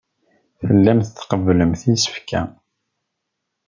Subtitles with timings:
[0.65, 2.41] Tellamt tqebblemt isefka.